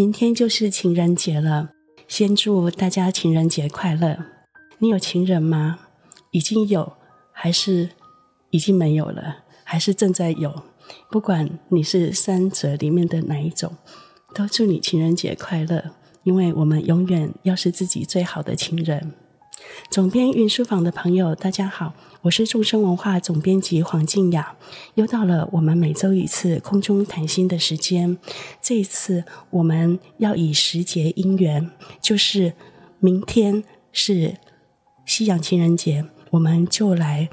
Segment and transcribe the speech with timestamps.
[0.00, 1.72] 明天就是情人节了，
[2.08, 4.16] 先祝大家情人节快乐。
[4.78, 5.78] 你有情人吗？
[6.30, 6.94] 已经有，
[7.32, 7.90] 还是
[8.48, 9.44] 已经没有了？
[9.62, 10.62] 还是正在有？
[11.10, 13.76] 不管你是三者里面的哪一种，
[14.34, 15.90] 都祝你情人节快乐，
[16.22, 19.12] 因为我们永远要是自己最好的情人。
[19.88, 24.56] 总编云书房的朋友，大家好，我是众生文化总编辑黄静雅。
[24.94, 28.18] 又到了我们每周一次空中谈心的时间，
[28.60, 31.70] 这一次我们要以时节因缘，
[32.00, 32.54] 就是
[32.98, 34.36] 明天是
[35.04, 37.28] 西洋情人节，我们就来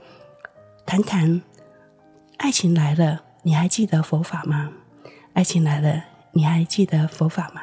[0.85, 1.41] 谈谈
[2.37, 3.23] 爱情来了。
[3.43, 4.71] 你还记得佛法吗？
[5.33, 6.03] 爱情来了，
[6.33, 7.61] 你还记得佛法吗？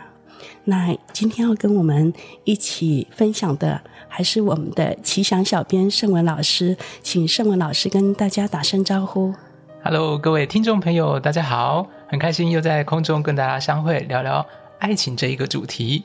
[0.65, 2.13] 那今天要跟我们
[2.45, 9.35] 一起分享的，还是我们的奇想小编盛文老师，请盛文老师跟大家打声招呼。
[9.83, 14.47] Hello，各位听众朋友，大家好，很开心又在空中跟大家相会，聊聊
[14.79, 16.05] 爱情这一个主题。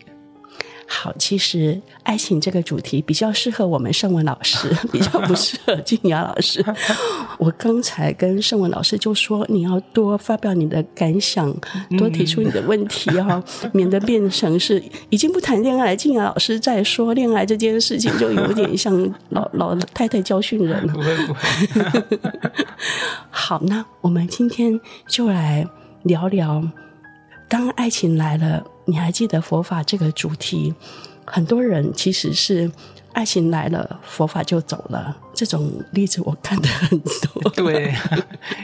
[0.91, 6.66] 好，其实爱情这个主题比较适合我们盛文老师，比较不适合静雅老师。
[7.38, 11.55] 我刚才跟盛文老师就说，你要多发表你的感想，
[11.95, 18.91] 多提出你的问题哈，嗯、 免得变成是已经不谈恋爱，静雅老师在说恋爱这件事情，就有点像
[19.30, 20.94] 老 老太太教训人了。
[20.94, 22.19] 不会不会。
[23.30, 25.66] 好，那我们今天就来
[26.03, 26.63] 聊聊，
[27.50, 28.64] 当爱情来了。
[28.86, 30.73] 你还记得佛法这个主题？
[31.25, 32.72] 很多人其实是
[33.14, 35.16] 爱情来了，佛法就走了。
[35.31, 37.52] 这种例子我看的很多。
[37.52, 37.94] 对，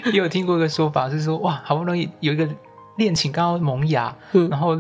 [0.06, 2.50] 也有听过一个说法，是说哇，好不容易有一个
[2.98, 4.76] 恋情刚刚萌芽，嗯、然后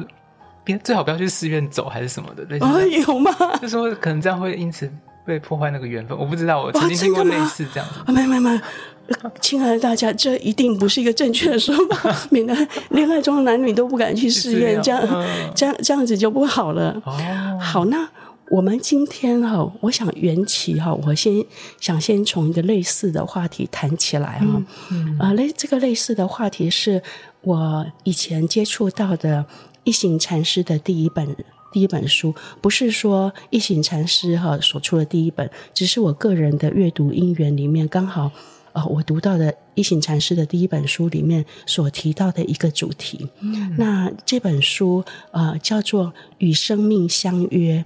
[0.64, 2.44] 别最好不要去寺院走，还是什么的。
[2.66, 3.32] 啊，有吗？
[3.62, 4.92] 就说可能这样会因此
[5.28, 6.18] 被破坏那个缘分。
[6.18, 8.00] 我不知道，我曾经听过类似这样子。
[8.08, 8.60] 啊，没没没。
[9.42, 12.56] 亲爱的大家，这一定不是一个正确的说法， 免得
[12.90, 17.02] 恋爱中的男女都不敢去试验，这样这样这样子就不好了。
[17.06, 17.18] 哦，
[17.60, 18.08] 好，那
[18.50, 21.44] 我们今天哈，我想缘起哈，我先
[21.80, 24.64] 想先从一个类似的话题谈起来哈。
[24.92, 27.02] 嗯，啊，类这个类似的话题是
[27.42, 29.46] 我以前接触到的
[29.84, 31.36] 一行禅师的第一本
[31.72, 38.32] 第一本书，不是说一行禅师哈所出的第一本，只是我个人的阅读因缘里面刚好。
[38.76, 46.08] 呃，我读到的一行禅师的第一本书里面所提到的一个主题，嗯、那这本书呃叫做
[46.40, 47.86] 《与生命相约》，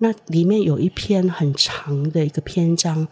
[0.00, 3.08] 那里面有一篇很长的一个篇章，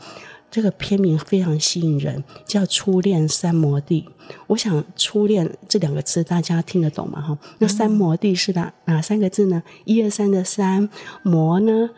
[0.50, 4.04] 这个篇名非常吸引人，叫《初恋三摩地》。
[4.48, 7.22] 我想“初恋”这两个字大家听得懂吗？
[7.22, 9.62] 哈，那“三摩地”是哪哪三个字呢？
[9.86, 10.86] 一二三的“三”，
[11.24, 11.88] 摩呢？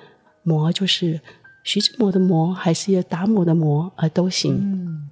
[0.44, 1.20] 摩就是。
[1.68, 4.54] 徐志摩的摩，还是达摩的摩，呃，都行。
[4.54, 5.06] 嗯、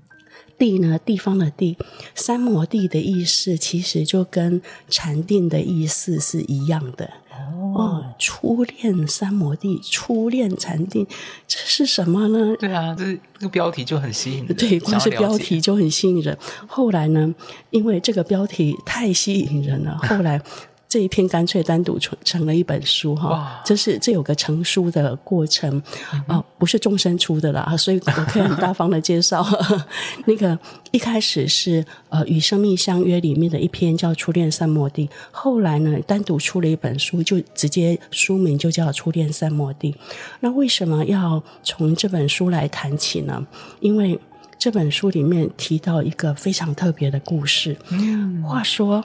[0.57, 1.77] 地呢，地方的地，
[2.15, 7.11] 三摩地的意思，其实就跟禅定的意思是一样的。
[7.31, 11.07] 哦，哦，初恋三摩地，初恋禅定，
[11.47, 12.57] 这是什么呢？
[12.59, 14.57] 对啊，这这个标题就很吸引人。
[14.57, 16.35] 对，光是标题就很吸引人。
[16.67, 17.35] 后来呢，
[17.69, 20.41] 因为这个标题太吸引人了， 后来。
[20.89, 25.83] 这一篇干脆单独成成了一本书哈，这是这有个成书的过程
[26.27, 29.45] 啊，不是众生出的啦，所以我可以很大方的介绍。
[30.27, 30.57] 那个
[30.93, 39.93] 一开始是呃与生命相约里面的一篇叫《初恋三摩地》，后来呢单独出了一本书，就直接书名就叫《初恋三摩地》。
[40.41, 43.45] 那为什么要从这本书来谈起呢？
[43.81, 44.19] 因为
[44.57, 47.77] 这本书里面提到一个非常特别的故事。
[47.91, 49.05] 嗯，话说。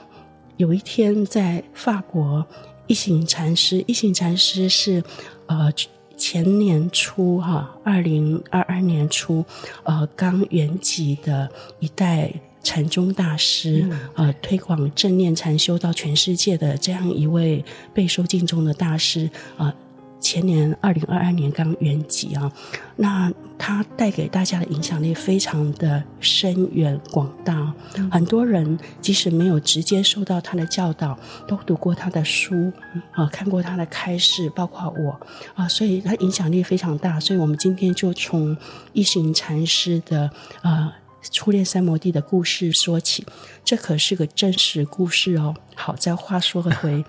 [0.57, 2.45] 有一天，在法国，
[2.87, 5.03] 一行禅师，一行禅师是
[5.47, 5.71] 呃
[6.15, 9.43] 前年初哈，二零二二年初，
[9.83, 12.31] 呃刚圆寂的一代
[12.63, 19.67] 禅宗大师，嗯、呃推广正念禅修到全世界的这样一位备受敬重的大师啊。
[19.67, 19.73] 呃
[20.21, 22.49] 前年二零二二年刚圆寂啊，
[22.95, 27.73] 那他带给大家的影响力非常的深远广大，
[28.09, 31.17] 很多人即使没有直接受到他的教导，
[31.47, 32.71] 都读过他的书
[33.11, 35.19] 啊，看过他的开示，包括我
[35.55, 37.19] 啊，所以他影响力非常大。
[37.19, 38.55] 所以我们今天就从
[38.93, 40.29] 一行禅师的
[40.61, 40.93] 啊
[41.31, 43.25] 初恋三摩地的故事说起，
[43.65, 45.55] 这可是个真实故事哦。
[45.75, 47.03] 好，再话说回。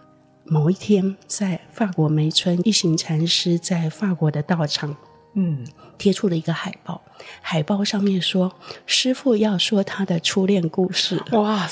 [0.53, 4.95] 某一天，在法国梅村，一行禅师在法国的道场，
[5.35, 5.65] 嗯，
[5.99, 7.03] 贴出了一个海报。
[7.41, 8.53] 海报上面说
[8.87, 11.69] ：“师傅要说他的初恋故事。”哇，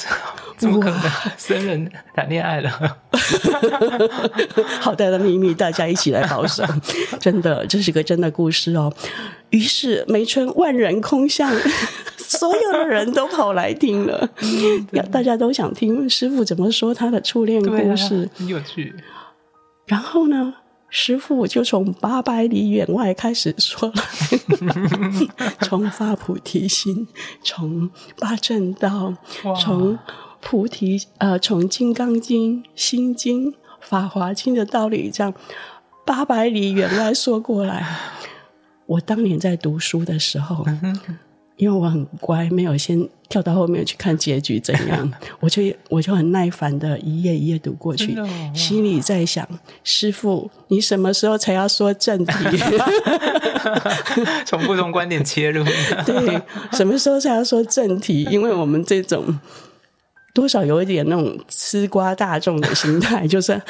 [0.57, 1.01] 怎么可能？
[1.37, 2.71] 僧人谈恋爱了？
[4.81, 6.65] 好大的秘密，大家一起来保守。
[7.19, 8.93] 真的，这是个真的故事哦。
[9.51, 11.53] 于是梅村万人空巷。
[12.17, 14.31] 所有的人都跑来听了，
[15.11, 18.95] 大家都想听师傅怎么说他的初恋故事，很有趣。
[19.87, 20.55] 然后呢，
[20.91, 24.03] 师父就从八百里远外开始说来，
[25.63, 27.07] 从发菩提心，
[27.43, 27.89] 从
[28.19, 29.15] 八正道，
[29.61, 29.99] 从
[30.41, 35.33] 菩提呃，从金刚经、心经、法华经的道理，这样
[36.05, 37.87] 八百里远外说过来。
[38.87, 40.67] 我当年在读书的时候。
[41.61, 48.17] 因为我很乖，没有先跳到后面去看结局怎样， 我就我就很耐烦的一页一页读过去，
[48.55, 49.47] 心里在想：
[49.85, 52.33] 师傅，你什么时候才要说正题？
[54.47, 55.63] 从不同观点切入，
[56.07, 56.41] 对，
[56.73, 58.27] 什么时候才要说正题？
[58.31, 59.39] 因为我们这种。
[60.33, 63.61] 多少有一点那种吃瓜大众的心态， 就是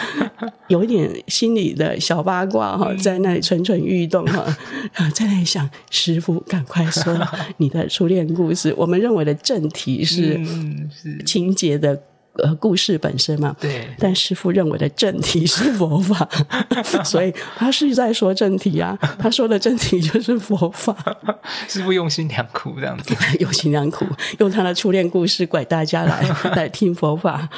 [0.68, 4.44] 有一点心里的小八卦哈，在那里蠢蠢欲动哈，
[5.14, 7.18] 在那里想师傅赶快说
[7.56, 8.74] 你的初恋故事。
[8.76, 10.40] 我们认为的正题是
[11.24, 12.02] 情节的。
[12.34, 13.88] 呃，故事本身嘛，对。
[13.98, 16.28] 但师傅认为的正题是佛法，
[17.04, 18.96] 所以他是在说正题啊。
[19.18, 20.96] 他说的正题就是佛法。
[21.68, 24.06] 师傅用心良苦这样子， 用心良苦，
[24.38, 26.22] 用他的初恋故事拐大家来
[26.54, 27.48] 来听佛法。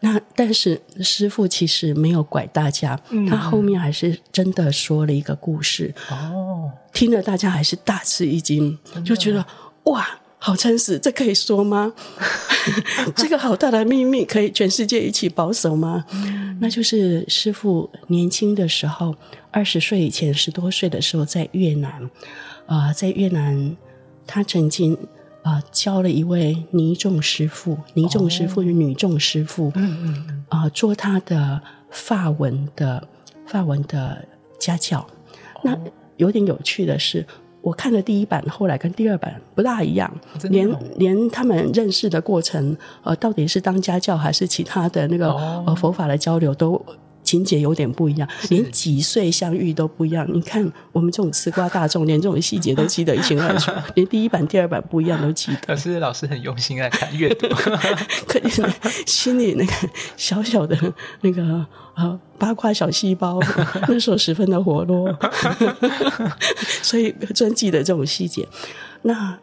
[0.00, 5.92] 那但是师傅其实没有拐大家，嗯、他后面还是真的说了一个故事。
[6.10, 9.44] 哦，听了大家还是大吃一惊，就觉得
[9.84, 10.06] 哇。
[10.44, 11.92] 好诚实，这可以说吗？
[13.14, 16.04] 这个好大的秘密，可以全世界一起保守吗？
[16.12, 19.14] 嗯、那就是师傅年轻的时候，
[19.52, 22.10] 二十岁以前，十多岁的时候，在越南，
[22.66, 23.76] 啊、呃，在越南，
[24.26, 24.94] 他曾经
[25.44, 33.06] 啊、呃、教了一位尼众师傅，尼众师傅是女众师傅，嗯嗯，啊，做他的法文的
[33.46, 34.26] 法文的
[34.58, 34.98] 家教。
[34.98, 35.78] 哦、那
[36.16, 37.24] 有点有趣的是。
[37.62, 40.12] 我看了第一版，后来跟第二版不大一样，
[40.50, 46.84] 连连他们认识的过程，呃，到底是当家教还是其他的那个、哦、呃佛法的交流都。
[47.22, 50.26] 情节有点不一样，连几岁相遇都不一样。
[50.32, 55.58] 你看我们这种吃瓜大众，连这种细节都记得一清二楚， 连第一版、第二版不一样都记得。
[55.66, 57.48] 可是老师很用心在看阅读，
[58.26, 58.62] 可是
[59.06, 59.72] 心里那个
[60.16, 60.76] 小小的
[61.20, 61.64] 那个
[61.94, 63.38] 呃八卦小细胞，
[63.88, 65.16] 那时候十分的活络，
[66.82, 68.46] 所以专记得这种细节。
[69.02, 69.38] 那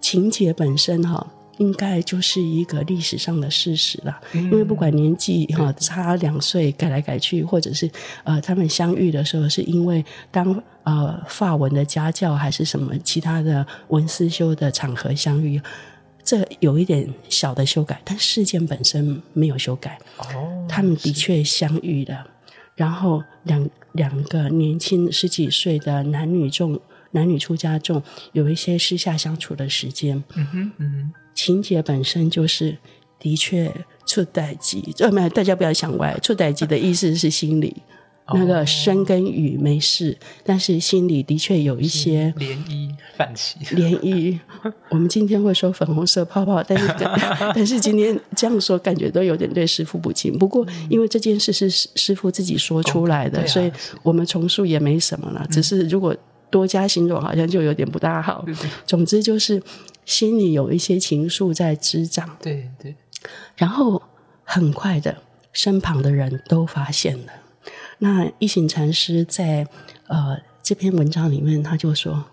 [0.00, 1.26] 情节本身哈。
[1.58, 7.90] 应该就是一个历史上的事实了，嗯、因为不管年纪哈差两岁改来改去，或者是
[8.24, 15.60] 呃他们相遇的时候是因为当呃法文的家教还是什么其他的文思修的场合相遇，
[16.22, 19.98] 这有一点小的修改，但事件本身没有修改。
[20.18, 22.26] 哦，他们的确相遇了，
[22.74, 26.78] 然后两两个年轻十几岁的男女众
[27.12, 30.22] 男女出家众有一些私下相处的时间。
[30.34, 31.12] 嗯哼，嗯哼。
[31.46, 32.76] 情节本身就是
[33.20, 33.72] 的确
[34.04, 36.12] 出代志，呃，没有，大家不要想歪。
[36.20, 37.72] 出代志的意思是心里、
[38.26, 43.60] 哦、那个身跟雨没事，但是心里的确有一些涟漪泛起。
[43.76, 44.36] 涟漪，
[44.90, 46.88] 我们今天会说粉红色泡泡，但是
[47.54, 50.36] 但是今天这样说，感觉都有点对师傅不敬。
[50.36, 53.70] 不过因为这件事是师傅自己说出来的，哦啊、所以
[54.02, 55.46] 我们重述也没什么了。
[55.48, 56.12] 只是如果
[56.50, 58.44] 多加形容，好像就有点不大好。
[58.48, 59.62] 嗯、总之就是。
[60.06, 62.94] 心里有一些情愫在滋长，对对，
[63.56, 64.00] 然后
[64.42, 65.18] 很快的，
[65.52, 67.32] 身旁的人都发现了。
[67.98, 69.66] 那一行禅师在
[70.06, 72.24] 呃这篇文章里面，他就说，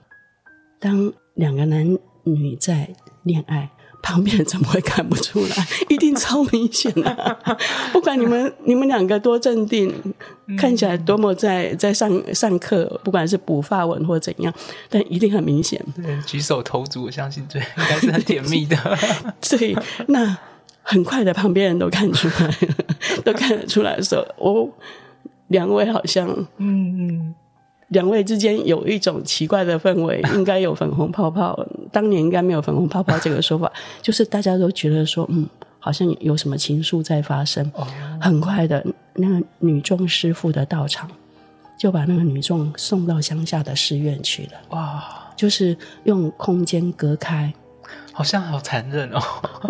[0.80, 3.70] 当两个男女在恋爱。
[4.04, 5.56] 旁边人怎么会看不出来？
[5.90, 7.40] 一定超明显啊！
[7.94, 9.90] 不管你们你们两个多镇定，
[10.46, 14.54] 嗯、看起来多么在在上上课，不管是补发文或怎样，
[14.90, 15.84] 但一定很明显。
[15.96, 18.78] 对，举手投足，我相信这应该是很甜蜜的。
[19.42, 19.76] 所以
[20.10, 20.38] 那
[20.82, 22.54] 很快的，旁边人都看出来，
[23.24, 24.70] 都看得出来的时候，哦，
[25.48, 27.36] 两位好像，嗯嗯。
[27.90, 31.56] 两位之间有一种奇怪的氛围，应该有粉红泡泡。
[31.94, 33.72] 当年应该没有粉红泡泡这个说法，
[34.02, 35.48] 就是大家都觉得说，嗯，
[35.80, 37.72] 好像有什么情愫在发生。
[38.20, 41.10] 很快的，那个女众师傅的到场，
[41.78, 44.54] 就把那个女众送到乡下的寺院去了。
[44.70, 47.54] 哇，就是用空间隔开。
[48.14, 49.20] 好像好残忍哦！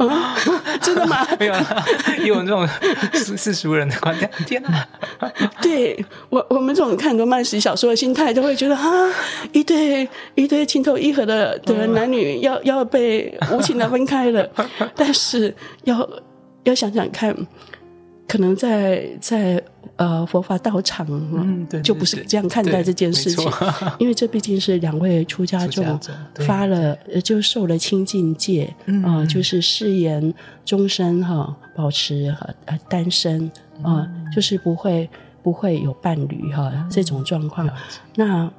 [0.07, 0.35] 啊、
[0.81, 1.25] 真的吗？
[1.39, 1.85] 没有啦，
[2.25, 2.67] 有这种
[3.13, 4.29] 世世俗人的观点。
[4.45, 4.85] 天哪！
[5.61, 9.09] 对我我们这种看很多慢食小说的心态，都会觉得啊，
[9.53, 14.47] 一对一对情投意合的的男女要要被无情的分开了。
[14.95, 16.07] 但是要
[16.63, 17.35] 要想想看，
[18.27, 19.61] 可能在在
[19.95, 23.49] 呃佛法道场，嗯，对，就不是这样看待这件事情，
[23.99, 25.99] 因为这毕竟是两位出家众
[26.35, 30.33] 发了，就受了清净戒，啊，就是誓言
[30.65, 33.51] 终身哈保持呃单身
[33.81, 35.09] 啊，就是不会
[35.43, 37.69] 不会有伴侣哈这种状况。
[38.15, 38.49] 那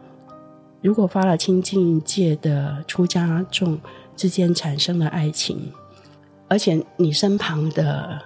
[0.83, 3.79] 如果发了清净戒的出家众
[4.15, 5.73] 之间产生了爱情。
[6.47, 8.21] 而且你身旁的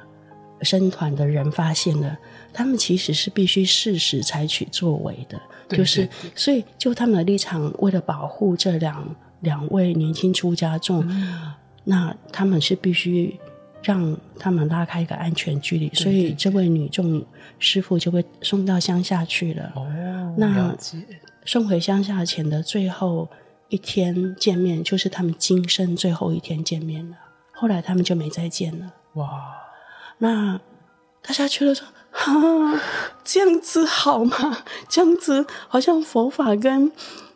[0.63, 2.19] 僧团的人发现了，
[2.53, 13.39] 他们其实是必须适时采取作为的，对就是所以就他们的立场，为了保护这两两位年轻出家众，嗯、那他们是必须
[13.83, 17.25] 让他们拉开一个安全距离，所以这位女众
[17.59, 19.73] 师傅就被送到乡下去了。
[19.77, 20.77] 哦，那
[21.45, 23.29] 送回乡下前的最后
[23.69, 27.17] 一天见面，就是他们今生最后一天见面了。
[27.53, 28.93] 后来他们就没再见了。
[29.15, 29.29] 哇！
[30.19, 30.61] 那
[31.23, 32.81] 大家觉得说，哈，
[33.25, 34.65] 这样子好吗？
[34.89, 36.91] 这样子好像佛法跟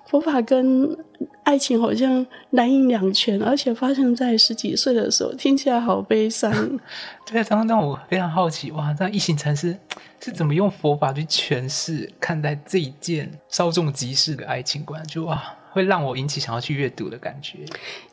[0.06, 0.96] 佛法跟
[1.44, 6.50] 爱情好像难以两全，而且发生在十几岁的时候，听起来好悲伤。
[7.26, 9.76] 对啊，刚刚让我非常好奇，哇，这样一行禅师
[10.20, 15.02] 是怎么用佛法去诠释看待这一件稍纵即逝的爱情观？
[15.06, 17.58] 就哇，会让我引起想要去阅读的感觉。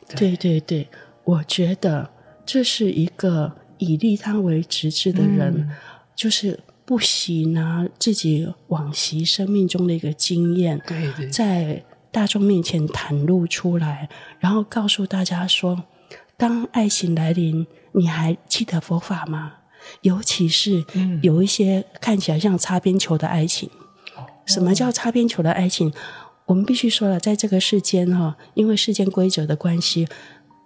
[0.08, 0.60] 对对对。
[0.60, 0.88] 对
[1.24, 2.10] 我觉得
[2.46, 5.70] 这是一个以利他为直至的人，嗯、
[6.14, 11.82] 就是不惜拿自己往昔生命中的一个经验，对对，在
[12.12, 14.08] 大众面前袒露出来，
[14.38, 15.84] 然后告诉大家说：
[16.36, 19.54] 当爱情来临，你还记得佛法吗？
[20.02, 20.84] 尤其是
[21.22, 23.70] 有一些看起来像擦边球的爱情。
[24.18, 25.92] 嗯、什么叫擦边球的爱情？
[26.46, 30.06] 我们必须说了，在这个世间哈，因为世间规则的关系。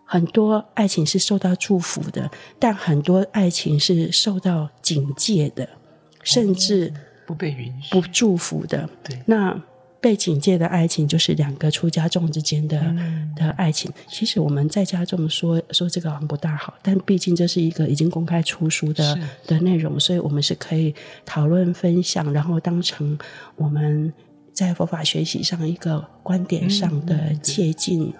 [0.06, 5.68] 很多爱情是受到祝福的，但很多爱情是受到警戒的，
[6.22, 6.92] 甚至
[7.26, 8.88] 不被允许、不祝福的。
[9.02, 9.58] 对，那
[10.00, 13.90] 被警戒的爱情就是两个出家众之间的、嗯、的爱情。
[14.06, 20.94] 其实我们在家众说说这个好像不大好，但毕竟这是一个已经公开出书的的内容，所以我们是可以
[21.24, 23.18] 讨论分享，然后当成
[23.56, 24.12] 我们
[24.52, 28.12] 在佛法学习上一个观点上的借鉴。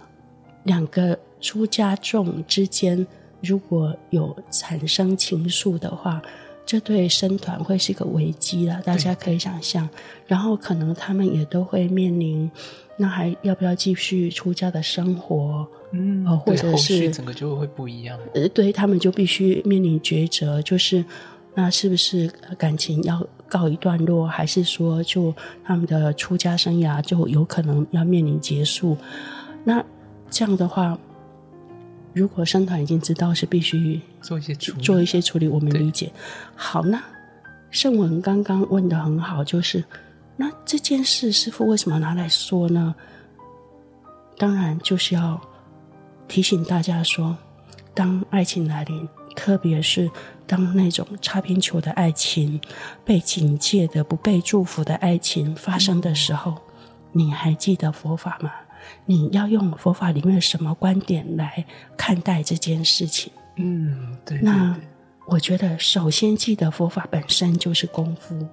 [0.65, 1.19] 两个。
[1.45, 3.07] 出家众之间
[3.43, 6.23] 如果有产生情愫的话，
[6.65, 8.81] 这对生团会是一个危机了。
[8.83, 9.87] 大家可以想象，
[10.27, 12.51] 然后可能他们也都会面临，
[12.97, 15.69] 那还要不要继续出家的生活？
[15.93, 18.19] 嗯，呃、或者是整个就会不一样。
[18.33, 21.05] 呃，对他们就必须面临抉择，就是
[21.55, 28.97] 那是不是感情要告一段落，还是说就他们的出家生涯就有可能要面临结束？
[29.63, 29.85] 那
[30.31, 30.99] 这样的话。
[32.15, 36.13] 如果僧团已经知道是必须做一些处理，做一些处理，我们理解。
[36.55, 37.03] 好，那
[37.71, 39.85] 圣文刚刚问的很好，就是
[40.37, 42.95] 那这件事师傅为什么拿来说呢？
[44.39, 45.41] 当然就是要
[46.29, 47.37] 提醒大家说，
[47.95, 50.09] 当爱情来临，特别是
[50.47, 52.61] 当那种擦边球的爱情、
[53.05, 56.59] 被警戒的、不被祝福的爱情发生的时候，嗯、
[57.13, 58.53] 你还记得佛法吗？
[59.07, 61.65] 你要用佛法里面什么观点来
[61.97, 63.33] 看待这件事情？
[63.57, 64.45] 嗯，对，对，对。
[64.45, 64.79] 那
[65.27, 68.47] 我觉得，首先记得佛法本身就是功夫，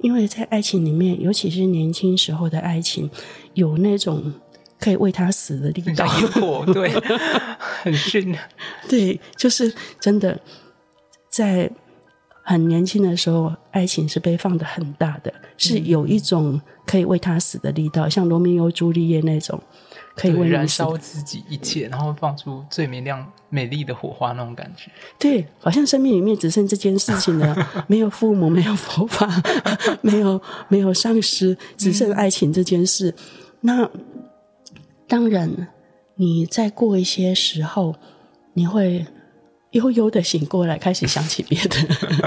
[0.00, 3.10] 因为在爱情里面，尤其是年轻时候的爱情，
[3.54, 4.32] 有那种
[4.78, 6.06] 可以为他死的力道。
[6.72, 6.90] 对，
[7.82, 8.36] 很逊。
[8.88, 10.38] 对，就是真的
[11.28, 11.70] 在。
[12.48, 19.60] 很年轻的时候，爱情是被放得很大的，是有一种可以为他死的力道，嗯、像罗密欧朱丽叶那种，
[20.16, 24.90] 可以为燃烧自己一切，然后放出最明亮、美丽的火花那种感觉。
[25.18, 27.54] 对，好像生命里面只剩这件事情了，
[27.86, 29.28] 没有父母，没有佛法，
[30.00, 33.10] 没有没有上师，只剩爱情这件事。
[33.10, 33.14] 嗯、
[33.60, 33.90] 那
[35.06, 35.68] 当然，
[36.14, 37.94] 你再过一些时候，
[38.54, 39.06] 你会。
[39.72, 41.76] 悠悠的醒过来，开始想起别的，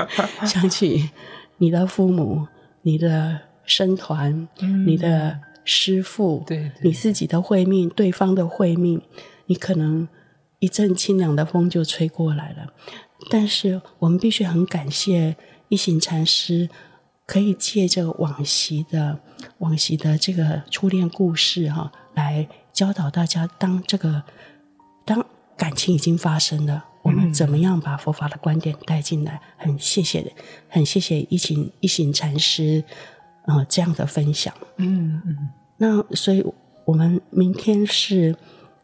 [0.45, 1.09] 想起
[1.57, 2.47] 你的父母、
[2.83, 9.01] 你的生团、嗯、你的师傅、对对你自己的慧命、对方的慧命，
[9.47, 10.07] 你可能
[10.59, 12.73] 一阵清凉的风就吹过来了。
[13.29, 15.35] 但是我们必须很感谢
[15.69, 16.69] 一行禅师，
[17.25, 19.19] 可以借着往昔的
[19.59, 24.23] 往昔的这个初恋故事哈，来教导大家：当这个
[25.05, 26.85] 当感情已经发生了。
[27.03, 29.41] 我们怎么样把佛法的观点带进来？
[29.57, 30.31] 很谢谢，
[30.69, 32.83] 很谢谢一行一行禅师，
[33.47, 34.53] 呃，这样的分享。
[34.77, 35.49] 嗯嗯。
[35.77, 36.45] 那所以
[36.85, 38.35] 我们明天是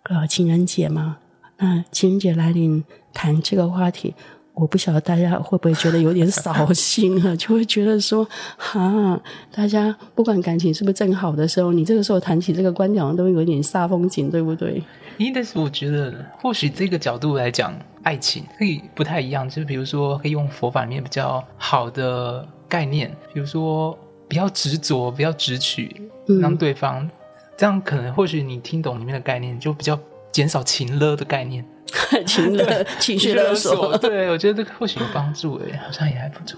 [0.04, 1.18] 呃情人节嘛？
[1.58, 2.84] 那情人节来临，
[3.14, 4.16] 谈这个话题，
[4.54, 9.22] 我不晓得大家会不会觉得有点扫兴啊， 就会觉得说，哈，
[9.52, 14.82] 大家不管感情是不是正好的时候，你这个时候谈起这个观点，好像都有点煞风景，对不对？
[15.20, 17.74] 咦，但是我觉得，或许这个角度来讲，
[18.08, 24.00] 爱情可以不太一样，就是比如说，可以用佛法里面比较好的概念，比如说，
[24.30, 26.10] 不要执着，不要执取，
[26.40, 27.12] 让对方、嗯、
[27.58, 30.00] 这样，可能或许你听懂里面的概念，就比较
[30.32, 31.66] 减少情勒的概念。
[32.26, 36.58] 情勒， 情绪勒索，对，我觉得这个或许有帮助诶，好像也还不错。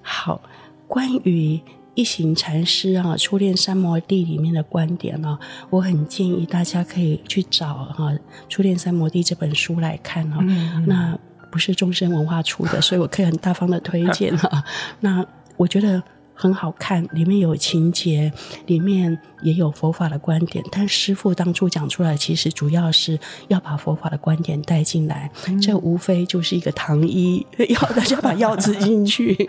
[0.00, 0.40] 好，
[0.86, 1.60] 关于
[1.94, 5.38] 一行禅师啊，《初恋三摩地》里面的观点呢、啊，
[5.70, 8.12] 我很建议大家可以去找哈、啊
[8.48, 10.38] 《初恋三摩地》这本书来看啊。
[10.40, 11.18] 嗯、那
[11.50, 14.64] 不是众生文化出的， 所以我可以很大方的推荐啊。
[15.00, 15.24] 那
[15.56, 16.02] 我觉得。
[16.36, 18.32] 很好看，里面有情节，
[18.66, 20.64] 里面也有佛法的观点。
[20.68, 25.30] 但师父当初讲出来，其实主要是要把佛法的观点带进来。
[25.46, 29.48] 嗯、这无非就是一个糖衣， 要大家把药吃进去。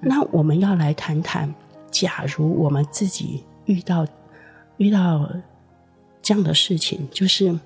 [0.00, 1.54] 那我们要来谈谈，
[1.90, 4.06] 假如我们自己遇到
[4.76, 5.28] 遇到
[6.22, 7.58] 这样的事情，就是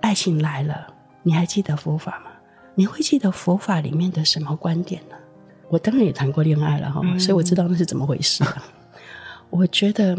[0.00, 0.86] 爱情来了，
[1.22, 2.30] 你还记得佛法吗？
[2.74, 5.16] 你会记得佛法里面的什么观点呢？
[5.68, 8.44] 我当然也谈过恋爱了哈，嗯、所以我知道那是怎么回事。
[9.50, 10.16] 我觉得，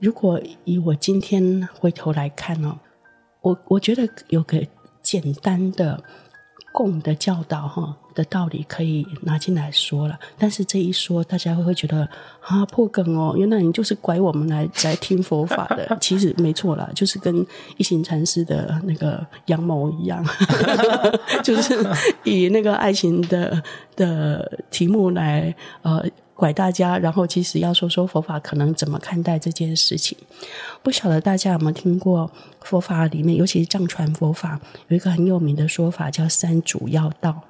[0.00, 2.78] 如果以我今天回头来看哦，
[3.40, 4.66] 我我觉得有个
[5.02, 6.02] 简单的。
[6.70, 12.08] 共的教导哈的道理可以拿进来说了，但是这一说，大家会会觉得
[12.40, 15.96] 啊破梗哦，原来你就是拐我们来来听佛法的。
[16.00, 17.46] 其实没错啦，就是跟
[17.76, 20.24] 一行禅师的那个阳谋一样
[21.44, 21.78] 就是
[22.24, 23.62] 以那个爱情的
[23.94, 26.04] 的题目来呃。
[26.38, 30.16] 拐大家，然后其实要说说佛法可能怎么看待这件事情。
[30.84, 37.42] 不晓得大家有没有听过佛法里面，尤其是藏传佛法有一个很有名的说法叫三主要道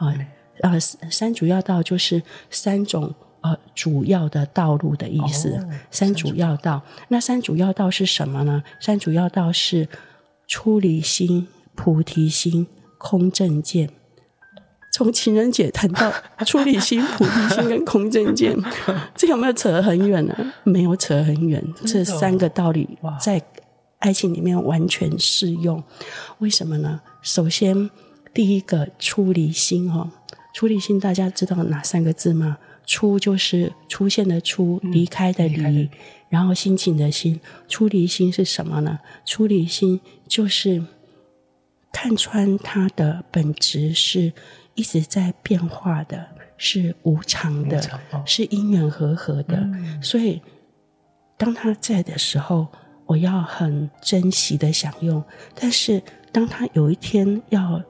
[0.00, 0.14] 啊，
[0.62, 5.50] 呃，三主要道就是三种呃主要的道路的意思。
[5.50, 8.62] 哦，三主要道，那三主要道是什么呢？
[8.80, 9.88] 三主要道是
[10.46, 12.66] 出离心、菩提心、
[12.98, 13.90] 空正见。
[14.92, 16.12] 从情人节谈到
[16.44, 18.58] 出离心、菩提心跟空正见，
[19.14, 20.52] 这有没有扯很远呢？
[20.64, 23.40] 没有扯很远，这三个道理在
[24.00, 25.80] 爱情里面完全适用。
[26.38, 27.00] 为什么呢？
[27.22, 27.88] 首先，
[28.32, 30.10] 第一个出离心哦，
[30.54, 32.58] 出离心大家知道哪三个字吗？
[32.86, 35.88] 出就是出现的出，离开的离，
[36.28, 37.40] 然后心情的心。
[37.68, 38.98] 出离心是什么呢？
[39.24, 40.84] 出离心就是
[41.92, 44.32] 看穿它的本质是。
[44.76, 49.56] 一直在变化的，是无常的，常哦、是因缘和合的。
[49.58, 50.40] 嗯、所以，
[51.36, 52.66] 当他在的时候，
[53.04, 55.22] 我要很珍惜的享用。
[55.54, 56.00] 但是，
[56.32, 57.82] 当他有一天要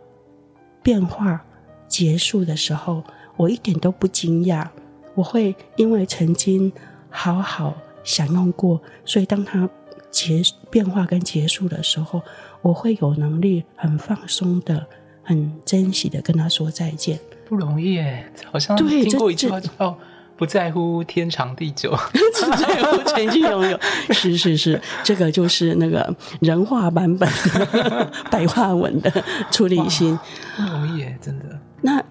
[0.83, 1.45] 变化
[1.89, 3.03] 结束的时候，
[3.37, 4.67] 我一点都不惊讶。
[5.15, 6.73] 我会因为曾经
[7.09, 9.69] 好好享用过，所以当它
[10.11, 12.23] 结变化跟结束的时候，
[12.63, 14.87] 我会有能力很放松的。
[15.23, 17.17] 很珍惜的跟他说再见，
[17.49, 19.97] 不容易哎，好像听过一句话哦，
[20.41, 21.95] 不在乎天长地久，
[22.35, 23.79] 只在乎曾经拥有。
[24.11, 27.29] 是是是，这个就是那个人话版本、
[28.33, 29.13] 白话文的
[29.51, 30.19] 出离心，
[30.57, 31.45] 不容易哎，真的。
[31.83, 32.03] 那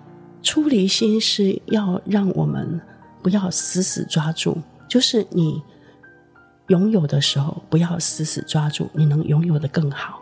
[0.43, 2.79] 出离心是要让我们
[3.23, 4.55] 不要死死抓住，
[4.87, 5.59] 就是你
[6.67, 10.21] 拥有的时候不要死死抓住，你能拥有的更好。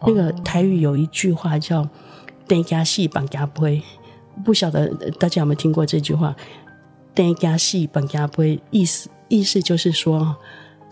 [0.00, 1.88] 哦、那个台语有一句话叫。
[2.46, 3.82] 等家戏绑加杯，
[4.44, 4.86] 不晓得
[5.18, 6.36] 大家有没有听过这句话？
[7.14, 10.36] 等加戏绑加杯，意思意思就是说，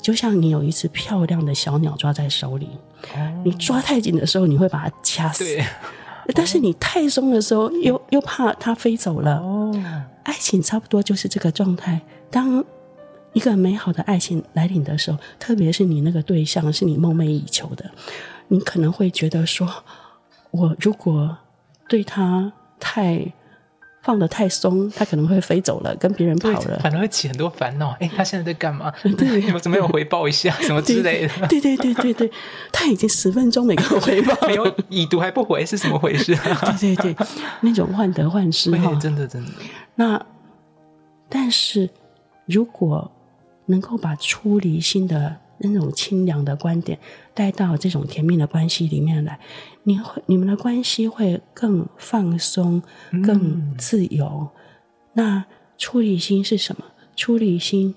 [0.01, 2.69] 就像你有一只漂亮的小鸟抓在手里，
[3.15, 5.45] 哦、你抓太紧的时候，你会把它掐死；
[6.35, 9.39] 但是你太松的时候，又又怕它飞走了。
[9.39, 9.75] 哦、
[10.23, 12.01] 爱情差不多就是这个状态。
[12.31, 12.65] 当
[13.33, 17.91] 一个美好的爱情来临的时候，特别是你那个对象是你梦寐以求的，
[18.49, 19.69] 你可能会觉得说。
[20.53, 21.35] 我如果
[21.89, 23.33] 对他太
[24.03, 27.97] 放得太松，他可能会飞走了，跟别人跑了，反而会起很多烦恼。
[28.01, 28.93] 哎，他现在在干嘛？
[29.17, 31.47] 对，我 怎么没有回报一下 什么之类的？
[31.47, 32.31] 对对对对对，
[32.73, 36.35] 他已经十分钟没给我回报， 没有已读还不回，是怎么回事？
[36.37, 37.27] 对对对，
[37.61, 39.51] 那种患得患失哈，真的真的。
[39.95, 40.21] 那
[41.29, 41.89] 但是
[42.47, 43.11] 如果
[43.67, 45.37] 能够把出离心的。
[45.69, 46.99] 那种清凉的观点
[47.35, 49.39] 带到这种甜蜜的关系里面来，
[49.85, 52.83] 你会你们的关系会更放松、
[53.25, 54.27] 更自由。
[54.27, 54.51] 嗯、
[55.15, 55.45] 那
[55.79, 56.85] 出离心是什么？
[57.15, 57.95] 出离心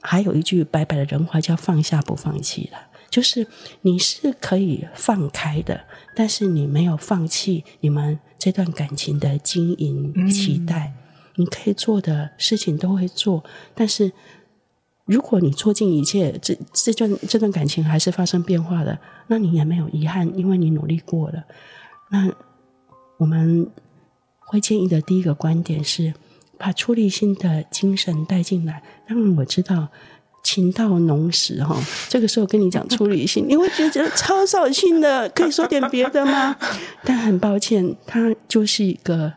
[0.00, 2.78] 还有一句白白的人话叫放下不放弃了。
[3.10, 3.46] 就是
[3.80, 10.92] 你是可以放开的，但是你没有放弃你们这段感情的经营期待。
[10.94, 11.02] 嗯、
[11.36, 13.42] 你可以做的事情都会做，
[13.74, 14.12] 但是
[15.08, 21.42] 如果你做尽一切，这这段这段感情还是发生变化的，那你也没有遗憾，因为你努力过了。
[22.10, 22.30] 那
[23.16, 23.68] 我们
[24.38, 26.14] 会建议的第一个观点是，
[26.56, 28.82] 把出离心的精神带进来。
[29.08, 29.88] 当然我知道。
[30.44, 31.76] 情到浓时，哈，
[32.08, 35.28] 这个时候跟你讲出离心，你会觉得超扫兴的。
[35.30, 36.56] 可以说点别的吗？
[37.04, 39.30] 但很抱歉，它就是一个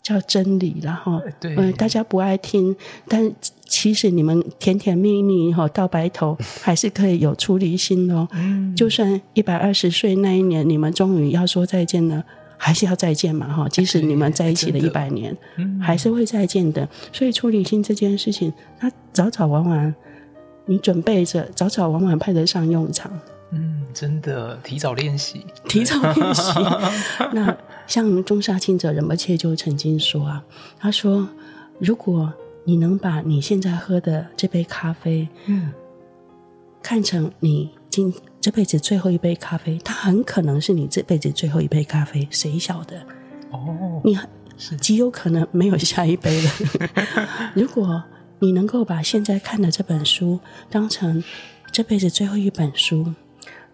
[0.00, 1.20] 叫真理了，哈。
[1.40, 2.76] 对，嗯，大家不爱听，
[3.08, 3.34] 但
[3.66, 8.28] 其实你们甜甜蜜蜜，哈，到白头还是可以有出离心哦。
[8.32, 12.22] 嗯，就算一百二十岁那一年，你们终于要说再见了，
[12.56, 13.68] 还是要再见嘛，哈。
[13.68, 15.36] 即使你们在一起了一百年，
[15.80, 16.88] 还是会再见的。
[17.12, 19.94] 所以出离心这件事情，它早早晚晚。
[20.66, 23.12] 你准备着，早早晚晚派得上用场。
[23.50, 26.42] 嗯，真的，提早练习，提早练习。
[27.32, 27.54] 那
[27.86, 30.42] 像中沙清者仁波切就曾经说啊，
[30.78, 31.28] 他说，
[31.78, 32.32] 如果
[32.64, 35.72] 你能把你现在喝的这杯咖啡，嗯，
[36.82, 43.00] 看成你今这辈子最后一杯咖啡，它很可能是你这辈子最后一杯咖啡，谁晓得？
[43.50, 44.18] 哦，你
[44.56, 46.50] 是极有可能没有下一杯了。
[47.54, 48.02] 如果
[48.38, 51.22] 你能够把现在看的这本书当成
[51.70, 53.12] 这辈子最后一本书，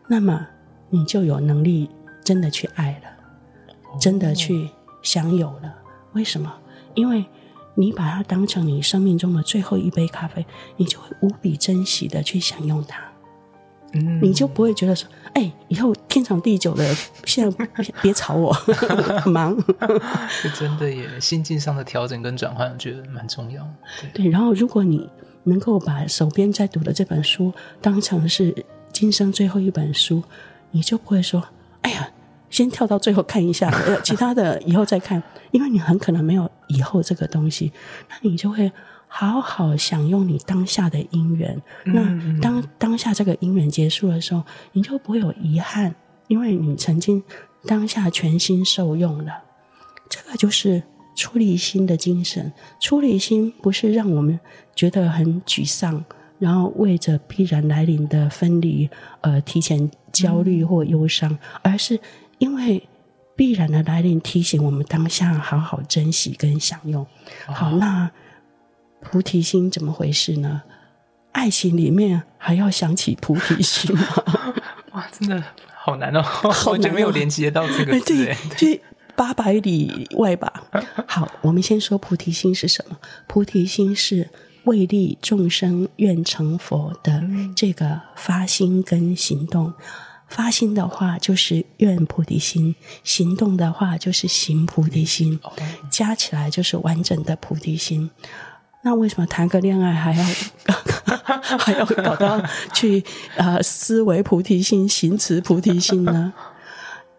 [0.08, 0.46] 那么
[0.90, 1.88] 你就有能力
[2.24, 4.68] 真的去爱了，真的去
[5.02, 5.74] 享有了。
[6.12, 6.52] 为什么？
[6.94, 7.24] 因为
[7.74, 10.44] 你把它当成你生命中的最后一杯咖啡，
[10.76, 13.02] 你就会无比珍惜的去享用它。
[13.92, 17.68] 嗯，你就不会觉得说，哎，以后天长地久的，现在
[18.00, 19.56] 别吵我，很 忙。
[20.30, 23.66] 是真的耶，心境上的调整跟转换，我觉得蛮重要。
[24.00, 25.08] 对，对，然后如果你
[25.42, 28.54] 能够把手边在读的这本书当成是
[28.92, 30.22] 今生最后一本书，
[30.70, 31.42] 你就不会说，
[31.80, 32.08] 哎呀，
[32.50, 33.72] 先跳到最后看一下，
[34.04, 37.72] 其他的以后再看，因为你很可能没有以后这个东西，
[38.10, 38.70] 那你就会。
[39.12, 41.60] 好好享用你当下的因缘。
[41.86, 45.92] 那当当下这个因缘结束的时候，你就不会有遗憾，
[46.28, 47.20] 因为你曾经
[47.66, 49.32] 当下全心受用了。
[50.08, 50.80] 这个就是
[51.16, 52.52] 出离心的精神。
[52.78, 54.38] 出离心不是让我们
[54.76, 56.04] 觉得很沮丧，
[56.38, 58.88] 然后为着必然来临的分离
[59.20, 61.98] 而提前焦虑或忧伤，而是
[62.40, 62.88] 因为
[63.36, 67.06] 必然的来临提醒我们当下好好珍惜跟享用。
[67.46, 68.10] 好，那。
[69.02, 70.60] 菩提心怎么回事呢？
[71.32, 74.04] 爱情里面还要想起菩提心吗？
[74.92, 75.42] 哇，真的
[75.74, 76.20] 好难哦！
[76.20, 78.36] 好久没有连接到这个字，对，
[78.76, 78.82] 就
[79.16, 80.52] 八百里外吧。
[81.06, 82.98] 好，我们先说菩提心是什么？
[83.26, 84.28] 菩提心是
[84.64, 87.22] 为利众生愿成佛的
[87.56, 89.72] 这个发心跟行动。
[90.30, 95.38] 发心的话就是愿菩提心，行动的话就是行菩提心，
[95.90, 98.08] 加起来就是完整的菩提心。
[98.82, 100.24] 那为什么谈个恋爱还要
[101.58, 103.04] 还要搞到去
[103.36, 106.32] 呃思维菩提心、行持菩提心呢？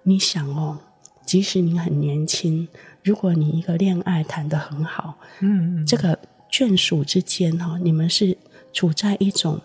[0.03, 0.79] 你想哦，
[1.25, 2.67] 即使你很年轻，
[3.03, 6.17] 如果你一个恋爱谈得很好，嗯，这个
[6.49, 8.37] 眷属之间哈、哦，你们是
[8.73, 9.61] 处在一种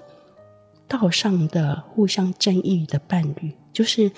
[0.88, 4.10] 道上的互相争议的伴侣，就是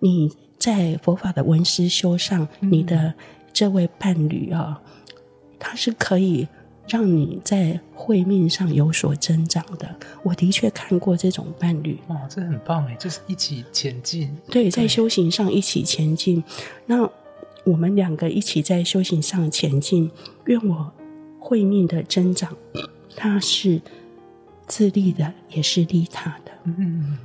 [0.00, 3.14] 你在佛法的文思修上，你的
[3.52, 4.76] 这位伴侣啊、哦，
[5.58, 6.46] 他是可以。
[6.88, 11.98] 让你在慧命上有所增长的，我的确看过这种伴侣。
[12.06, 14.32] 哇，这很棒哎，就是一起前进。
[14.48, 16.44] 对，在修行上一起前进。
[16.86, 17.02] 那
[17.64, 20.08] 我们两个一起在修行上前进，
[20.44, 20.92] 愿我
[21.40, 22.56] 慧命的增长，
[23.16, 23.82] 他是
[24.66, 26.52] 自利的，也是利他的。
[26.64, 27.18] 嗯，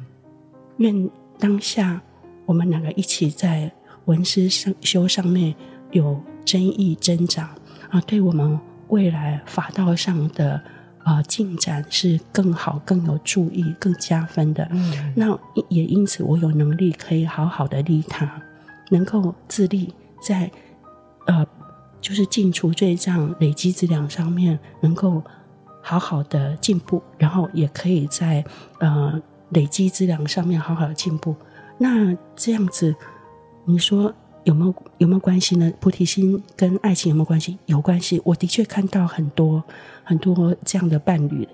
[0.77, 2.01] 愿当下
[2.45, 3.71] 我们两个一起在
[4.06, 5.54] 文思上修上面
[5.91, 7.49] 有争议增长
[7.89, 8.60] 啊，对我们。
[8.91, 10.62] 未来法道上的
[10.97, 14.67] 啊、呃、进展是更好、更有助益、更加分的。
[14.69, 18.30] 嗯，那也因此我有能力可以好好的利他，
[18.89, 20.51] 能够自立在
[21.25, 21.47] 呃
[22.01, 25.23] 就是进除罪障、累积资粮上面，能够
[25.81, 28.43] 好好的进步，然后也可以在
[28.79, 31.35] 呃累积资粮上面好好的进步。
[31.77, 32.95] 那这样子，
[33.65, 34.13] 你说？
[34.43, 35.71] 有没有有没有关系呢？
[35.79, 37.59] 菩提心跟爱情有没有关系？
[37.67, 38.19] 有关系。
[38.25, 39.63] 我的确看到很多
[40.03, 41.47] 很多这样的伴侣。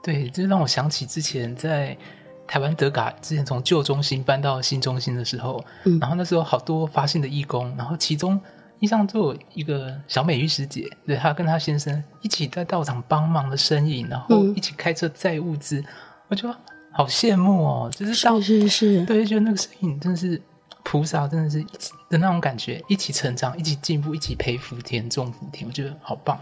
[0.00, 1.98] 对，这让我想起之前在
[2.46, 8.40] 台湾德嘎之前从旧中心搬到新中心的时候，嗯，然后那时候好多发心的义工，然后其中
[8.80, 15.84] 印象中有一个小美玉师姐，对，她跟她先生一起在道场帮忙的身影，然后一起开车载物资，嗯、
[16.28, 16.56] 我觉得
[16.92, 17.90] 好羡慕哦！
[17.94, 20.40] 就是是是是，对，觉得那个身影真的是
[20.82, 26.38] 菩萨，真的是一起的那种感觉，一起成长，一起进步，一起培福田、种福田，我觉得好棒。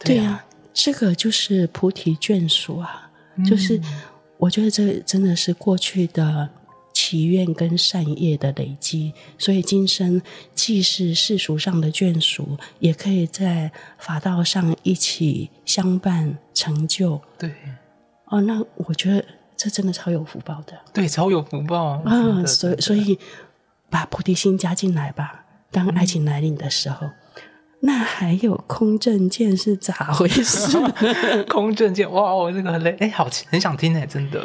[0.00, 3.80] 对呀、啊啊，这个就是菩提眷属啊，嗯、就是
[4.38, 6.48] 我觉得这真的是过去的
[7.06, 10.20] 祈愿跟善业的累积，所以今生
[10.54, 17.20] 既是世俗上的眷属，也可以在法道上一起相伴成就。
[17.38, 17.52] 对，
[18.24, 19.24] 哦，那我觉得。
[19.58, 22.44] 这真的超有福报的，对，超有福报啊！
[22.44, 23.18] 所以，所以
[23.88, 25.46] 把菩提心加进来吧。
[25.70, 27.12] 当爱情来临的时候，嗯、
[27.86, 30.76] 那还有空正见是咋回事？
[31.48, 34.44] 空正见，哇，我这个很累，哎，好，很想听哎，真的。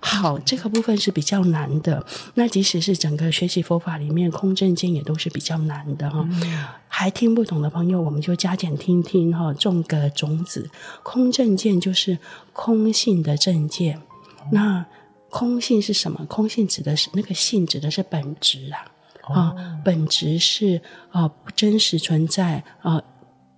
[0.00, 2.04] 好，这个部分是比较难的。
[2.34, 6.64] 那即使是整个学习佛法里面，空正见也都是比较难的哈、嗯。
[6.88, 10.68] 还听不懂的朋友，我们就加减听听哈，种个种子。
[11.04, 12.18] 空正见就是
[12.52, 14.02] 空性的正见。
[14.50, 14.84] 那
[15.28, 16.26] 空性是什么？
[16.26, 18.90] 空性指的是那个性，指的是本质啊
[19.32, 23.04] 啊、本质是啊、哦、不真实存在啊、哦，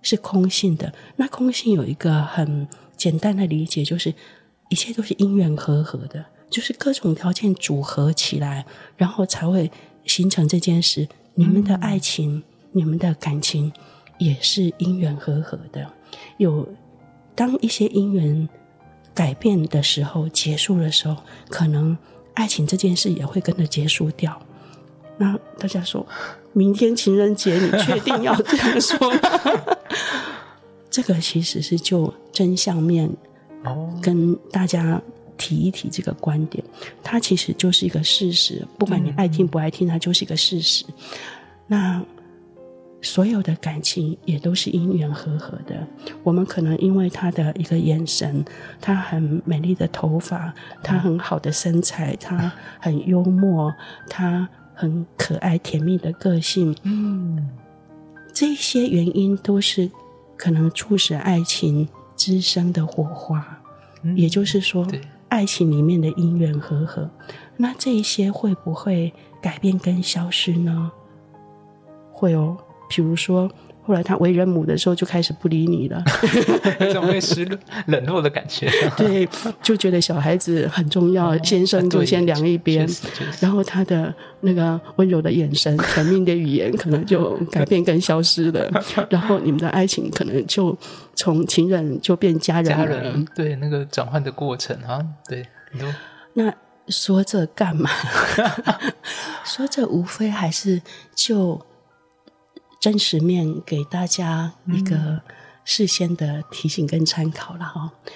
[0.01, 0.93] 是空性的。
[1.15, 4.13] 那空性有一个很简单的理解，就是
[4.69, 8.65] 一切都是因缘和合的，就是各种条件组合起来，
[8.97, 9.71] 然后才会
[10.05, 11.07] 形成这件事。
[11.35, 13.71] 你们的爱情、嗯、你们的感情
[14.17, 15.91] 也是因缘和合的。
[16.37, 16.67] 有
[17.35, 18.47] 当一些因缘。
[19.15, 21.15] 改变的时候，结束的时候，
[21.47, 21.95] 可能
[22.33, 24.41] 爱情这件事也会跟着结束掉。
[25.17, 26.05] 那大家说，
[26.53, 29.19] 明天情人节，你确定要这样说吗？
[30.89, 33.09] 这个其实是就真相面
[34.01, 35.01] 跟大家
[35.37, 36.63] 提一提这个观点，
[37.03, 40.85] 它其实就是一个事实，不管你爱听不爱听，它就是一个事实。
[41.67, 42.03] 那。
[43.05, 45.85] 所有的感情也都是因缘和合的。
[46.23, 48.45] 我们可能因为他的一个眼神，
[48.79, 52.49] 他很美丽的头发，他很好的身材，他
[52.79, 53.73] 很幽默，
[54.09, 57.49] 他很可爱甜蜜的个性，嗯，
[58.33, 59.89] 这些原因都是
[60.35, 63.61] 可能促使爱情滋生的火花。
[64.01, 64.87] 嗯，也就是说，
[65.29, 67.09] 爱情里面的因缘和合，
[67.57, 70.91] 那这一些会不会改变跟消失呢？
[72.11, 72.57] 会哦。
[72.89, 73.49] 比如说，
[73.85, 76.01] 后来他为人母的时候就开始不理你了，
[76.79, 77.45] 有种被失
[77.87, 78.69] 冷落的感觉。
[78.95, 79.27] 对，
[79.61, 82.87] 就觉得小孩子很重要，哦、先生就先晾一边，
[83.41, 88.71] 然后他的那个温柔的眼神、 甜蜜的语言可能就改变跟消失了，
[89.09, 90.77] 然后你们的爱情可能就
[91.13, 92.85] 从情人就变家人了。
[92.85, 95.45] 家人对那个转换的过程啊，对，
[96.35, 96.53] 那
[96.87, 97.89] 说这干嘛？
[99.43, 100.81] 说这无非还是
[101.13, 101.59] 就。
[102.83, 105.21] 真实面给大家一个
[105.63, 108.11] 事先的提醒跟参考了哈、嗯，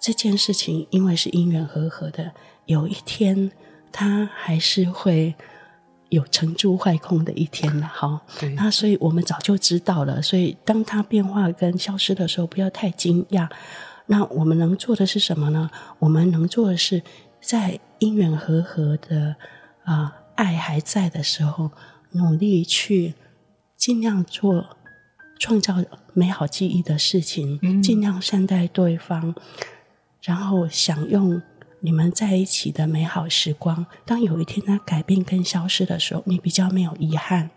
[0.00, 2.32] 这件事情因为是因缘和合的，
[2.66, 3.52] 有一天
[3.92, 5.32] 它还是会
[6.08, 8.20] 有成住坏空的一天了哈。
[8.56, 13.48] 那所以我们早就知道了，所以当它变化跟消失的时候，不要太惊讶。
[14.06, 15.70] 那我们能做的是什么呢？
[16.00, 17.00] 我们能做的是
[17.40, 19.36] 在因缘和合的
[19.84, 21.70] 啊、呃、爱还在的时候，
[22.10, 23.14] 努力去。
[23.78, 24.76] 尽量做
[25.38, 25.76] 创造
[26.12, 29.34] 美好记忆的事情，嗯，尽量善待对方，
[30.20, 31.40] 然后享用
[31.78, 33.86] 你们在一起的美好时光。
[34.04, 37.50] 当有一天它改变跟消失的时候，你比较没有遗憾。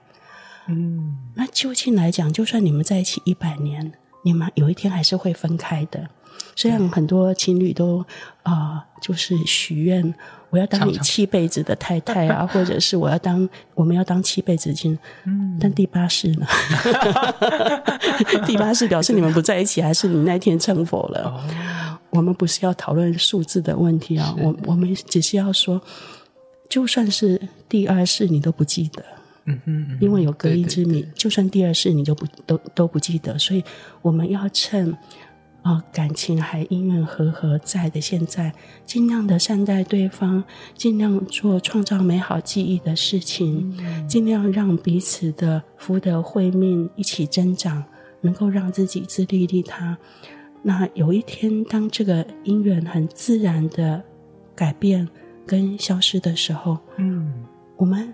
[0.67, 6.07] 嗯，那究竟来讲，就算你们在一起一百年，你们有一天还是会分开的。
[6.55, 7.99] 虽然很多情侣都
[8.43, 10.13] 啊、呃，就是许愿，
[10.49, 14.97] 我要当你七辈子的太太啊， 或者是我要当我们要当七辈子亲。
[15.25, 16.45] 嗯，但第八世呢？
[18.45, 21.23] 第八世表示你们不在一起，还是你那天成佛了？
[21.25, 25.81] 哦、我们不是要讨论数字的问题啊，我我们只是要说，
[26.69, 29.03] 就算是第二世你都不记得，
[29.45, 33.63] 嗯嗯，因为有隔音之谜，就算第二世你就不都都不记得，所以
[34.01, 34.97] 我们要趁。
[35.63, 38.51] 啊、哦，感情还因缘和合在的现在，
[38.83, 47.83] 尽量的善待对方，尽量做创造美好记忆的事情，嗯、尽量让彼此的福德慧命一起增长，
[48.21, 49.95] 能够让自己自利利他。
[50.63, 54.01] 那有一天，当这个因缘很自然的
[54.55, 55.07] 改变
[55.45, 57.31] 跟消失的时候，嗯，
[57.77, 58.11] 我们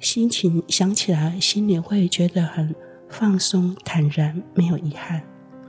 [0.00, 2.74] 心情想起来，心里会觉得很
[3.08, 5.20] 放松、坦然，没有遗憾。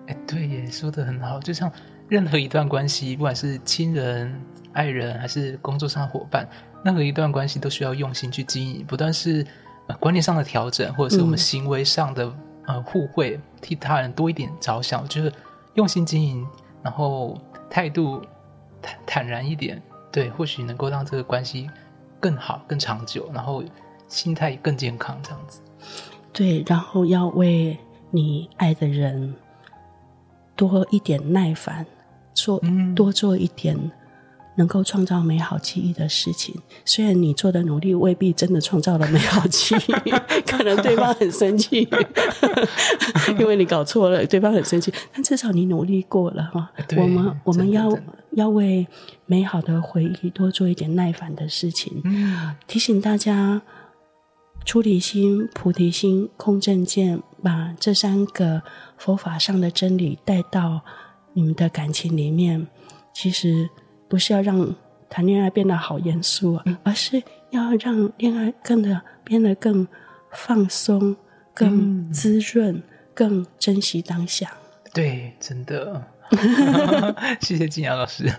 [0.08, 1.40] 哎，对耶，说得很好。
[1.40, 1.72] 就像
[2.08, 4.40] 任何一段关系，不管是亲人、
[4.74, 6.48] 爱人，还是工作上的伙伴，
[6.84, 9.46] 任何一段关系都需要用心去经营，不断是
[9.88, 12.32] 呃观念上的调整，或者是我们行为上的、
[12.68, 15.08] 呃互惠，替他人多一点着想。
[15.08, 15.34] 就是
[15.74, 16.48] 用心经营，
[16.84, 18.22] 然后态度
[18.80, 21.68] 坦坦然一点，对，或许能够让这个关系
[22.20, 23.64] 更好、更长久，然后
[24.10, 25.62] 心态更健康，这样子。
[26.34, 27.78] 对，然后要为
[28.12, 29.34] 你爱的人
[30.58, 31.86] 多一点耐烦，
[32.34, 32.62] 做
[32.94, 33.78] 多做一点。
[34.56, 40.12] 能够创造美好记忆的事情，虽然你做的努力未必真的创造了美好记忆，
[40.46, 41.88] 可能对方很生气，
[43.40, 46.70] 因为你搞错了，对方很生气，但至少你努力过了哈。
[46.98, 47.98] 我们我们要
[48.32, 48.86] 要为
[49.28, 52.02] 美好的回忆多做一点耐烦的事情。
[52.04, 53.62] 嗯，提醒大家，
[54.70, 58.62] 出离心、菩提心、空正见，把这三个
[59.00, 60.82] 佛法上的真理带到
[61.34, 62.68] 你们的感情里面，
[63.12, 63.68] 其实。
[64.08, 64.76] 不是要让
[65.08, 69.88] 谈恋爱变得好严肃，而是要让恋爱更的变得更
[70.32, 71.16] 放松、
[71.54, 74.52] 更滋润、嗯、更珍惜当下。
[74.92, 76.04] 对，真的，
[77.42, 78.32] 谢谢金雅老师。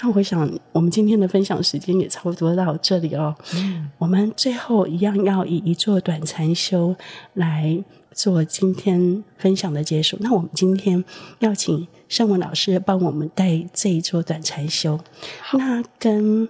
[0.00, 3.34] 那我想，我们今天的分享时间也差不多到这里哦。
[3.54, 6.94] 嗯、我们最后一样要以一座短禅修
[7.34, 7.82] 来
[8.12, 10.16] 做今天分享的结束。
[10.20, 11.04] 那我们今天
[11.38, 11.86] 要请。
[12.08, 15.00] 圣文老师帮我们带这一座短禅修，
[15.54, 16.46] 那跟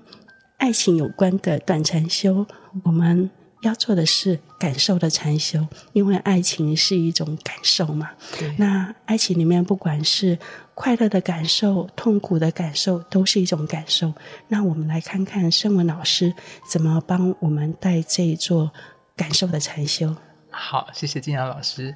[0.56, 2.44] 爱情有关的短禅修，
[2.82, 3.30] 我们
[3.62, 8.11] 要做的是感受的禅修，因为爱情是一种感受嘛。
[8.59, 10.38] 那爱情里面不管是
[10.75, 14.12] 快乐的感受、痛苦的感受，都是一种感受。
[14.48, 16.35] 那我们来看看圣文老师
[16.68, 18.70] 怎么帮我们带这一座
[19.16, 20.14] 感受的禅修。
[20.51, 21.94] 好，谢谢金阳老师。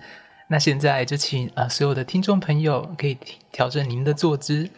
[0.49, 3.19] 那现在就请呃所有的听众朋友可以
[3.51, 4.71] 调整您的坐姿，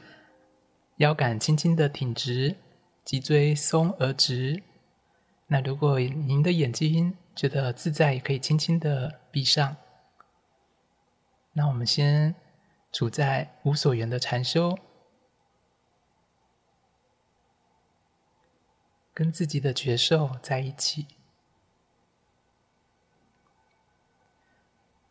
[0.97, 2.57] 腰杆轻轻的挺直，
[3.05, 4.63] 脊椎松而直。
[5.49, 9.77] 那如果您的眼睛觉得自在，也可以轻轻的闭上。
[11.55, 12.35] 那我们先
[12.93, 14.79] 处在无所缘的禅修，
[19.15, 21.07] 跟自己的觉受在一起。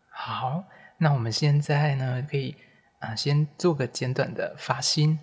[0.09, 0.65] 好，
[0.99, 2.55] 那我们现在呢，可以
[2.99, 5.19] 啊，先做个简短的发心，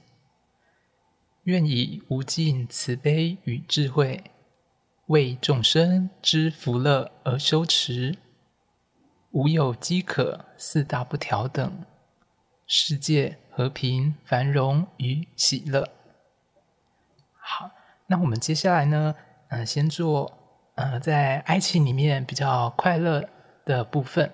[1.44, 4.32] 愿以无尽慈悲与智慧，
[5.06, 8.16] 为众生之福乐而修持，
[9.32, 11.84] 无有饥渴、四大不调等，
[12.66, 15.88] 世界和平、繁荣与喜乐。
[17.38, 17.70] 好，
[18.06, 19.14] 那我们接下来呢，
[19.48, 20.32] 嗯、先做
[20.76, 23.28] 呃，在爱情里面比较快乐
[23.64, 24.32] 的部分。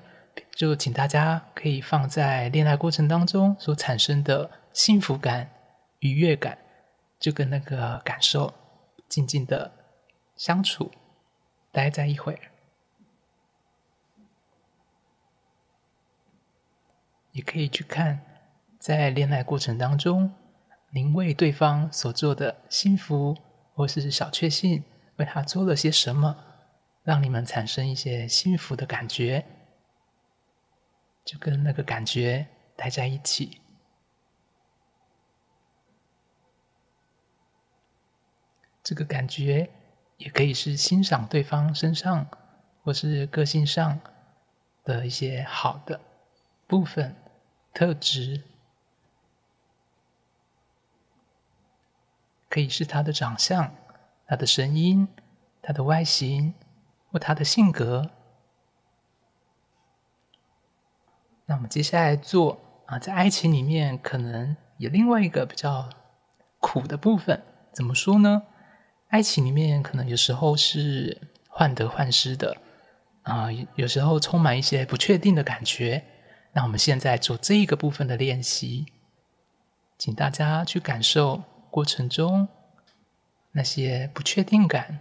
[0.57, 5.51] 就请大家可以放在恋爱过程当中所产生的幸福感、
[5.99, 6.57] 愉悦感，
[7.19, 8.55] 就跟那个感受
[9.09, 9.73] 静静的
[10.41, 10.91] 相处，
[11.71, 12.41] 待在一会儿，
[17.33, 18.19] 也可以去看
[18.79, 20.35] 在恋爱过程当中，
[20.93, 23.37] 您为对方所做的幸福
[23.75, 24.83] 或是小确幸，
[25.17, 26.35] 为他做了些什么，
[27.03, 29.45] 让你们产生一些幸福的感觉。
[31.23, 33.61] 就跟那个感觉待在一起，
[38.83, 39.69] 这个感觉
[40.21, 42.27] 也可以是欣赏对方身上
[42.85, 43.99] 或是个性上
[44.85, 45.99] 的一些好的
[46.67, 47.17] 部分、
[47.73, 48.43] 特质，
[52.51, 53.75] 可以是他的长相、
[54.27, 55.09] 他的声音、
[55.63, 56.53] 他的外形
[57.11, 58.11] 或他的性格。
[61.47, 65.89] 那我们接下来做啊，在爱情里面可能有另外一个比较
[66.59, 68.43] 苦的部分，怎么说呢？
[69.11, 72.57] 爱情里面可能有时候是患得患失的
[73.23, 76.05] 啊，有时候充满一些不确定的感觉。
[76.53, 78.87] 那我们现在做这一个部分的练习，
[79.99, 82.49] 请大家去感受过程中
[83.53, 85.01] 那些不确定感。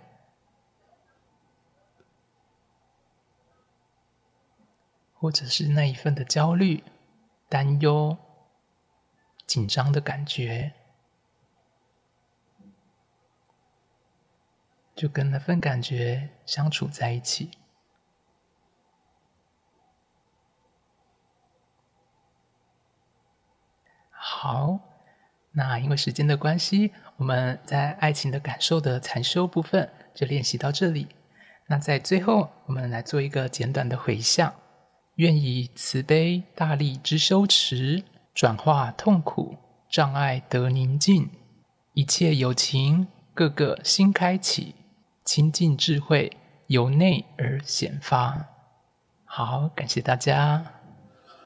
[5.14, 6.84] 或者是那一份的焦虑、
[7.50, 8.18] 担忧、
[9.46, 10.72] 紧张的感觉，
[15.00, 17.52] 就跟那份感觉相处在一起。
[24.12, 24.78] 好，
[25.54, 31.08] 那因为时间的关系，我们在爱情的感受的禅修部分就练习到这里。
[31.68, 34.54] 那在最后，我们来做一个简短的回向。
[35.16, 39.56] 愿以慈悲大力之修持，转化痛苦
[39.90, 41.30] 障碍得宁静，
[41.94, 44.76] 一切有情个个心开启，
[45.30, 46.32] 清净智慧
[46.66, 48.48] 由内而显发。
[49.26, 50.66] 好，感谢大家，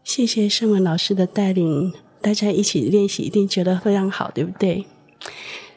[0.06, 4.86] 谢谢圣文老师的带领，大家一起练习一定觉得非常好，对不对？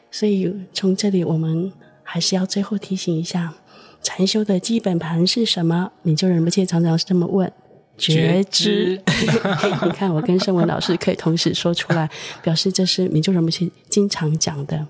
[0.09, 3.55] 所以从这里，我们还是要最后提醒一下，
[4.01, 5.91] 禅修的基本盘是什么？
[6.03, 7.51] 你就忍不切常常是这么问：
[7.97, 9.03] 觉知。
[9.83, 12.09] 你看，我跟圣文老师可以同时说出来，
[12.41, 14.87] 表示这是米就仁不切经常讲的。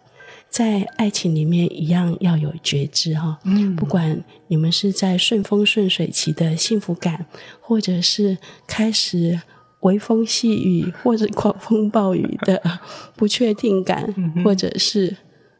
[0.49, 7.27] 在爱情里面一样要有觉知哈，嗯，不管你们是在顺风顺水期的幸福感，
[7.61, 9.39] 或者是开始
[9.81, 12.79] 微风细雨或者狂风暴雨的
[13.15, 14.11] 不确定感，
[14.43, 15.15] 或者是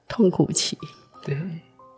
[0.07, 0.77] 痛苦期，
[1.23, 1.37] 对，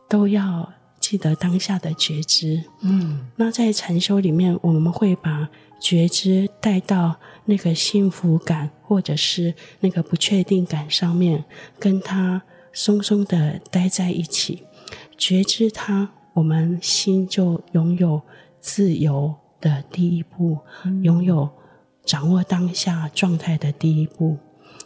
[0.09, 2.63] 都要记得当下的觉知。
[2.81, 5.47] 嗯，那在禅修里面，我们会把
[5.79, 7.15] 觉知带到
[7.45, 11.45] 那个幸福感或者是那个不确定感上面，
[11.79, 12.41] 跟他。
[12.79, 14.63] 松松的待在一起，
[15.17, 18.21] 觉知它，我们心就拥有
[18.61, 21.49] 自由的第一步，嗯、拥有
[22.05, 24.37] 掌握当下状态的第一步。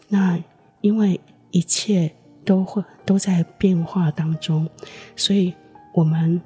[0.08, 0.40] 那
[0.82, 1.22] 因为
[1.52, 2.12] 一切
[2.44, 4.68] 都会都在变化当中，
[5.16, 5.54] 所以
[5.94, 6.42] 我们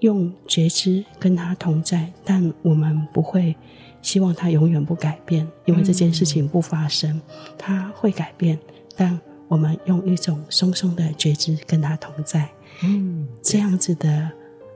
[0.00, 3.54] 用觉知跟它同在，但我们不会
[4.00, 7.20] 希望它永远不改变，因为这件事情不发生，
[7.58, 8.58] 它会改变，
[8.96, 9.20] 但。
[9.48, 12.48] 我们用一种松松的觉知跟他同在，
[12.82, 14.30] 嗯，这样子的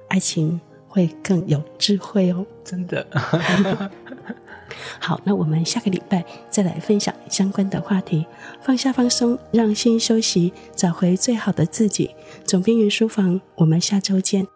[0.08, 3.06] 爱情会更有智慧哦，真的。
[5.00, 8.24] 好，那我们下个礼拜再来分享相关的话题。
[8.62, 12.14] 放下放松，让心休息，找回最好的自己。
[12.44, 14.46] 总编云书房，我们下周见。